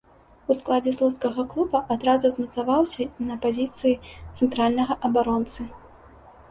У 0.53 0.55
складзе 0.59 0.93
слуцкага 0.95 1.45
клуба 1.51 1.81
адразу 1.97 2.25
замацаваўся 2.37 3.03
на 3.29 3.35
пазіцыі 3.45 3.95
цэнтральнага 4.37 4.93
абаронцы. 5.11 5.61